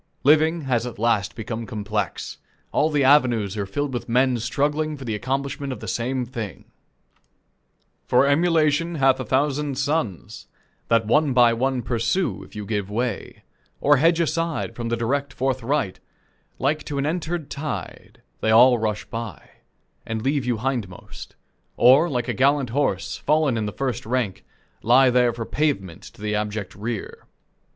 [0.23, 2.39] Living has at last become complex.
[2.71, 6.65] All the avenues are filled with men struggling for the accomplishment of the same thing:
[8.07, 10.47] "For emulation hath a thousand sons
[10.87, 13.43] That one by one pursue: if you give way,
[13.79, 15.99] Or hedge aside from the direct forthright,
[16.57, 19.51] Like to an entered tide, they all rush by,
[20.03, 21.35] And leave you hindmost;
[21.77, 24.43] Or, like a gallant horse, fallen in first rank,
[24.81, 27.27] Lie there for pavement to the abject rear."